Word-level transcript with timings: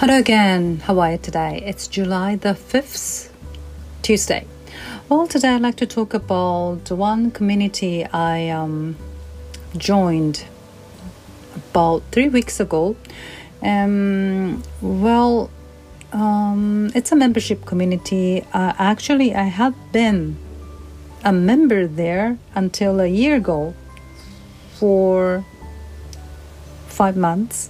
Hello 0.00 0.16
again. 0.16 0.78
How 0.78 0.98
are 1.00 1.12
you 1.12 1.18
today? 1.18 1.62
It's 1.62 1.86
July 1.86 2.34
the 2.34 2.54
5th, 2.54 3.28
Tuesday. 4.00 4.46
Well, 5.10 5.26
today 5.26 5.48
I'd 5.50 5.60
like 5.60 5.76
to 5.76 5.86
talk 5.86 6.14
about 6.14 6.90
one 6.90 7.30
community 7.30 8.06
I 8.06 8.48
um, 8.48 8.96
joined 9.76 10.44
about 11.54 12.02
three 12.12 12.30
weeks 12.30 12.60
ago. 12.60 12.96
Um, 13.60 14.62
well, 14.80 15.50
um, 16.14 16.90
it's 16.94 17.12
a 17.12 17.16
membership 17.16 17.66
community. 17.66 18.42
Uh, 18.54 18.72
actually, 18.78 19.34
I 19.34 19.48
had 19.52 19.74
been 19.92 20.38
a 21.26 21.32
member 21.34 21.86
there 21.86 22.38
until 22.54 23.00
a 23.00 23.06
year 23.06 23.36
ago 23.36 23.74
for 24.76 25.44
five 26.86 27.18
months, 27.18 27.68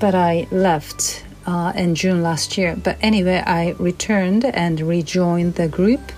but 0.00 0.12
I 0.16 0.48
left 0.50 1.22
uh, 1.46 1.72
in 1.74 1.94
June 1.94 2.22
last 2.22 2.58
year. 2.58 2.76
But 2.76 2.98
anyway, 3.00 3.42
I 3.46 3.70
returned 3.78 4.44
and 4.44 4.80
rejoined 4.80 5.54
the 5.54 5.68
group. 5.68 6.12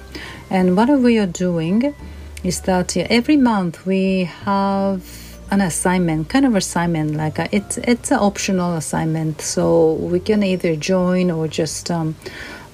And 0.51 0.77
what 0.77 0.89
we 0.89 1.19
are 1.19 1.27
doing 1.27 1.95
is 2.43 2.63
that 2.63 2.97
every 2.97 3.37
month 3.37 3.85
we 3.85 4.25
have 4.25 5.03
an 5.51 5.61
assignment, 5.61 6.29
kind 6.29 6.47
of 6.47 6.55
assignment, 6.55 7.15
like 7.15 7.39
a, 7.39 7.55
it's 7.55 7.79
it's 7.79 8.11
an 8.11 8.19
optional 8.19 8.75
assignment, 8.75 9.41
so 9.41 9.95
we 9.95 10.21
can 10.21 10.43
either 10.43 10.77
join 10.77 11.31
or 11.31 11.49
just 11.49 11.91
um, 11.91 12.17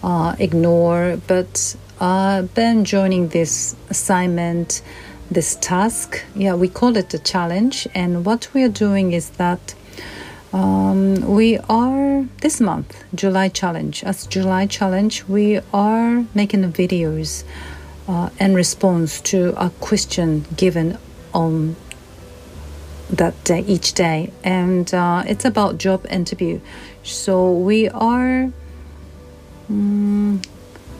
uh, 0.02 0.34
ignore. 0.38 1.20
But 1.26 1.76
I've 2.00 2.52
been 2.54 2.84
joining 2.84 3.28
this 3.28 3.76
assignment, 3.90 4.82
this 5.30 5.56
task. 5.56 6.24
Yeah, 6.34 6.54
we 6.54 6.68
call 6.68 6.96
it 6.96 7.14
a 7.14 7.18
challenge, 7.18 7.88
and 7.94 8.24
what 8.24 8.48
we 8.54 8.62
are 8.62 8.68
doing 8.68 9.12
is 9.12 9.30
that. 9.30 9.74
Um, 10.54 11.34
we 11.34 11.58
are 11.68 12.26
this 12.40 12.60
month 12.60 13.02
July 13.12 13.48
challenge. 13.48 14.04
As 14.04 14.24
July 14.24 14.66
challenge, 14.66 15.24
we 15.24 15.58
are 15.72 16.24
making 16.32 16.62
videos 16.72 17.42
uh, 18.06 18.30
in 18.38 18.54
response 18.54 19.20
to 19.22 19.52
a 19.56 19.70
question 19.80 20.44
given 20.56 20.96
on 21.32 21.74
that 23.10 23.34
day 23.42 23.64
each 23.66 23.94
day 23.94 24.32
and 24.44 24.94
uh, 24.94 25.24
it's 25.26 25.44
about 25.44 25.76
job 25.76 26.06
interview 26.08 26.58
so 27.02 27.52
we 27.52 27.88
are 27.90 28.50
um, 29.68 30.40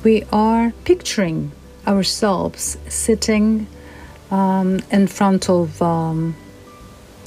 we 0.02 0.22
are 0.30 0.72
picturing 0.84 1.50
ourselves 1.86 2.76
sitting 2.88 3.66
um, 4.30 4.80
in 4.90 5.06
front 5.06 5.48
of 5.48 5.80
um, 5.80 6.36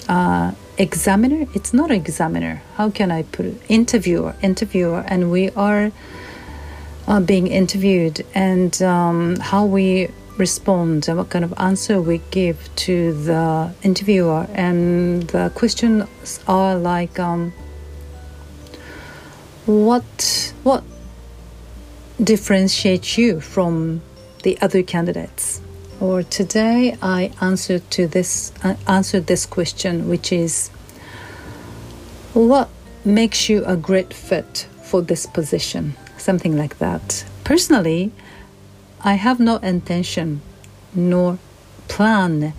uh, 0.07 0.51
examiner? 0.77 1.47
It's 1.53 1.73
not 1.73 1.91
examiner. 1.91 2.61
How 2.75 2.89
can 2.89 3.11
i 3.11 3.23
put 3.23 3.45
it? 3.45 3.61
Interviewer. 3.69 4.35
Interviewer 4.41 5.03
and 5.07 5.31
we 5.31 5.49
are 5.51 5.91
uh, 7.07 7.19
being 7.19 7.47
interviewed. 7.47 8.25
And 8.33 8.81
um, 8.81 9.37
how 9.37 9.65
we 9.65 10.09
respond 10.37 11.07
and 11.07 11.17
what 11.17 11.29
kind 11.29 11.43
of 11.43 11.53
answer 11.57 12.01
we 12.01 12.21
give 12.31 12.69
to 12.75 13.13
the 13.23 13.73
interviewer. 13.83 14.47
And 14.53 15.23
the 15.29 15.51
questions 15.55 16.39
are 16.47 16.75
like, 16.75 17.19
um, 17.19 17.53
what 19.65 20.53
what 20.63 20.83
differentiates 22.23 23.17
you 23.17 23.41
from 23.41 24.01
the 24.43 24.57
other 24.61 24.81
candidates? 24.83 25.61
Or 25.99 26.21
today 26.21 26.95
I 27.01 27.31
answered 27.41 27.89
to 27.91 28.07
this 28.07 28.51
uh, 28.63 28.75
answered 28.87 29.25
this 29.25 29.45
question, 29.47 30.07
which 30.07 30.31
is, 30.31 30.69
what 32.33 32.69
makes 33.03 33.49
you 33.49 33.65
a 33.65 33.75
great 33.75 34.13
fit 34.13 34.67
for 34.83 35.01
this 35.01 35.25
position? 35.25 35.95
Something 36.17 36.55
like 36.55 36.77
that. 36.77 37.25
Personally, 37.43 38.11
I 39.01 39.13
have 39.15 39.39
no 39.39 39.57
intention 39.57 40.41
nor 40.93 41.39
plan 41.87 42.53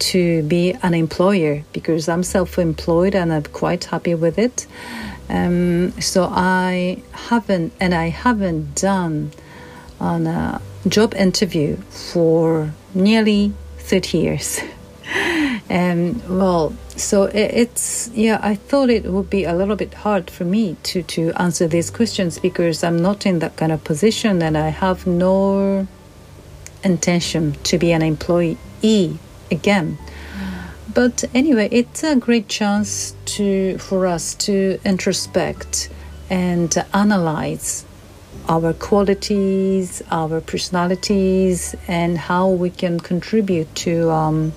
to 0.00 0.42
be 0.44 0.72
an 0.82 0.94
employer 0.94 1.62
because 1.72 2.08
I'm 2.08 2.24
self 2.24 2.58
employed 2.58 3.14
and 3.14 3.32
I'm 3.32 3.44
quite 3.44 3.84
happy 3.84 4.14
with 4.14 4.38
it. 4.38 4.66
Um, 5.28 5.92
so 6.00 6.24
I 6.24 7.02
haven't, 7.12 7.72
and 7.78 7.94
I 7.94 8.08
haven't 8.08 8.74
done 8.74 9.30
on 10.00 10.26
a 10.26 10.60
job 10.88 11.14
interview 11.14 11.76
for 11.90 12.72
nearly 12.94 13.52
30 13.78 14.18
years. 14.18 14.60
and 15.68 16.22
um, 16.28 16.38
well, 16.38 16.72
so 17.00 17.24
it, 17.24 17.50
it's 17.54 18.10
yeah 18.14 18.38
i 18.42 18.54
thought 18.54 18.90
it 18.90 19.04
would 19.04 19.30
be 19.30 19.44
a 19.44 19.54
little 19.54 19.76
bit 19.76 19.94
hard 19.94 20.30
for 20.30 20.44
me 20.44 20.76
to 20.82 21.02
to 21.02 21.32
answer 21.36 21.66
these 21.66 21.90
questions 21.90 22.38
because 22.38 22.84
i'm 22.84 23.00
not 23.00 23.26
in 23.26 23.38
that 23.38 23.56
kind 23.56 23.72
of 23.72 23.82
position 23.84 24.42
and 24.42 24.56
i 24.56 24.68
have 24.68 25.06
no 25.06 25.86
intention 26.84 27.52
to 27.62 27.78
be 27.78 27.92
an 27.92 28.02
employee 28.02 29.18
again 29.50 29.98
but 30.92 31.24
anyway 31.34 31.68
it's 31.72 32.04
a 32.04 32.16
great 32.16 32.48
chance 32.48 33.14
to 33.24 33.78
for 33.78 34.06
us 34.06 34.34
to 34.34 34.78
introspect 34.84 35.88
and 36.28 36.84
analyze 36.92 37.84
our 38.48 38.72
qualities 38.72 40.02
our 40.10 40.40
personalities 40.40 41.74
and 41.86 42.18
how 42.18 42.48
we 42.48 42.70
can 42.70 42.98
contribute 42.98 43.72
to 43.74 44.10
um, 44.10 44.52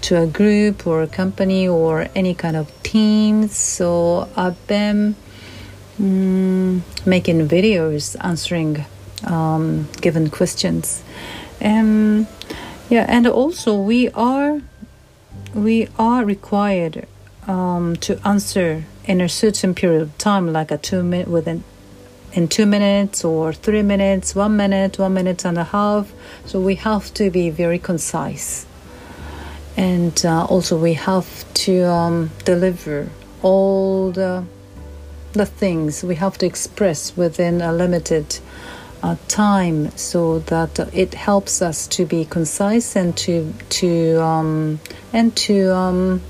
to 0.00 0.22
a 0.22 0.26
group 0.26 0.86
or 0.86 1.02
a 1.02 1.06
company 1.06 1.68
or 1.68 2.08
any 2.14 2.34
kind 2.34 2.56
of 2.56 2.70
teams. 2.82 3.56
So 3.56 4.28
I've 4.36 4.66
been 4.66 5.14
mm, 6.00 6.80
making 7.06 7.48
videos 7.48 8.16
answering 8.20 8.84
um, 9.24 9.88
given 10.00 10.30
questions. 10.30 11.02
Um, 11.60 12.26
yeah, 12.88 13.04
and 13.08 13.26
also 13.26 13.76
we 13.76 14.08
are 14.10 14.60
we 15.54 15.88
are 15.98 16.24
required 16.24 17.06
um, 17.46 17.96
to 17.96 18.18
answer 18.26 18.84
in 19.04 19.20
a 19.20 19.28
certain 19.28 19.74
period 19.74 20.02
of 20.02 20.16
time, 20.18 20.52
like 20.52 20.70
a 20.70 20.78
two 20.78 21.02
minute 21.02 21.28
within 21.28 21.64
in 22.32 22.48
two 22.48 22.66
minutes 22.66 23.24
or 23.24 23.52
three 23.52 23.82
minutes, 23.82 24.34
one 24.34 24.56
minute, 24.56 24.98
one 24.98 25.14
minute 25.14 25.44
and 25.44 25.58
a 25.58 25.64
half. 25.64 26.12
So 26.46 26.60
we 26.60 26.76
have 26.76 27.12
to 27.14 27.30
be 27.30 27.50
very 27.50 27.78
concise 27.78 28.66
and 29.76 30.26
uh, 30.26 30.44
also 30.44 30.78
we 30.78 30.94
have 30.94 31.54
to 31.54 31.82
um, 31.84 32.30
deliver 32.44 33.08
all 33.42 34.10
the 34.10 34.44
the 35.32 35.46
things 35.46 36.02
we 36.02 36.16
have 36.16 36.36
to 36.36 36.44
express 36.44 37.16
within 37.16 37.60
a 37.60 37.72
limited 37.72 38.38
uh, 39.02 39.16
time 39.28 39.88
so 39.96 40.40
that 40.40 40.78
it 40.92 41.14
helps 41.14 41.62
us 41.62 41.86
to 41.86 42.04
be 42.04 42.24
concise 42.24 42.96
and 42.96 43.16
to 43.16 43.54
to 43.68 44.20
um, 44.20 44.80
and 45.12 45.34
to 45.36 45.74
um, 45.74 46.20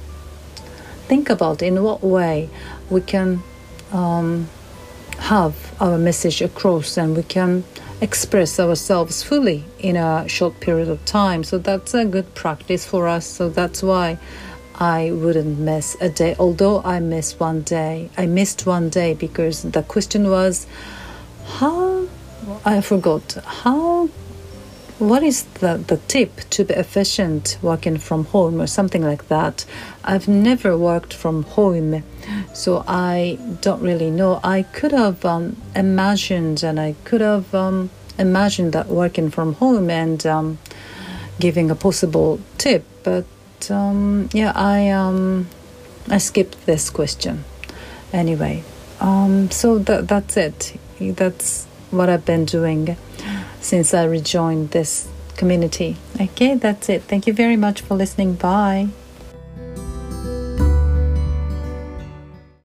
think 1.08 1.30
about 1.30 1.62
in 1.62 1.82
what 1.82 2.04
way 2.04 2.48
we 2.90 3.00
can 3.00 3.42
um, 3.92 4.48
have 5.20 5.74
our 5.80 5.98
message 5.98 6.42
across 6.42 6.96
and 6.96 7.16
we 7.16 7.22
can 7.22 7.64
express 8.00 8.58
ourselves 8.58 9.22
fully 9.22 9.64
in 9.78 9.96
a 9.96 10.26
short 10.28 10.58
period 10.60 10.88
of 10.88 11.04
time. 11.04 11.44
So 11.44 11.58
that's 11.58 11.94
a 11.94 12.04
good 12.04 12.34
practice 12.34 12.86
for 12.86 13.06
us. 13.06 13.26
So 13.26 13.48
that's 13.48 13.82
why 13.82 14.18
I 14.74 15.12
wouldn't 15.12 15.58
miss 15.58 15.96
a 16.00 16.08
day. 16.08 16.34
Although 16.38 16.82
I 16.82 17.00
missed 17.00 17.38
one 17.38 17.62
day, 17.62 18.10
I 18.16 18.26
missed 18.26 18.66
one 18.66 18.88
day 18.88 19.14
because 19.14 19.62
the 19.62 19.82
question 19.82 20.30
was 20.30 20.66
how 21.44 22.08
I 22.64 22.80
forgot 22.80 23.36
how 23.44 24.08
what 25.00 25.22
is 25.22 25.44
the, 25.60 25.78
the 25.86 25.96
tip 26.08 26.40
to 26.50 26.62
be 26.62 26.74
efficient 26.74 27.56
working 27.62 27.96
from 27.96 28.26
home 28.26 28.60
or 28.60 28.66
something 28.66 29.02
like 29.02 29.28
that 29.28 29.64
i've 30.04 30.28
never 30.28 30.76
worked 30.76 31.14
from 31.14 31.42
home 31.42 32.04
so 32.52 32.84
i 32.86 33.38
don't 33.60 33.80
really 33.80 34.10
know 34.10 34.40
i 34.42 34.62
could 34.62 34.92
have 34.92 35.24
um, 35.24 35.56
imagined 35.74 36.62
and 36.62 36.78
i 36.80 36.94
could 37.04 37.20
have 37.20 37.54
um, 37.54 37.90
imagined 38.18 38.72
that 38.72 38.86
working 38.86 39.30
from 39.30 39.54
home 39.54 39.88
and 39.90 40.26
um, 40.26 40.58
giving 41.38 41.70
a 41.70 41.74
possible 41.74 42.40
tip 42.58 42.84
but 43.02 43.26
um, 43.70 44.28
yeah 44.32 44.52
i 44.54 44.88
um, 44.90 45.48
i 46.08 46.18
skipped 46.18 46.66
this 46.66 46.90
question 46.90 47.44
anyway 48.12 48.62
um, 49.00 49.50
so 49.50 49.78
that, 49.78 50.08
that's 50.08 50.36
it 50.36 50.76
that's 51.00 51.66
what 51.90 52.08
i've 52.08 52.24
been 52.24 52.44
doing 52.44 52.96
since 53.60 53.92
I 53.94 54.04
rejoined 54.04 54.70
this 54.70 55.08
community. 55.36 55.96
Okay, 56.20 56.54
that's 56.54 56.88
it. 56.88 57.02
Thank 57.02 57.26
you 57.26 57.32
very 57.32 57.56
much 57.56 57.80
for 57.80 57.94
listening. 57.94 58.34
Bye. 58.34 58.88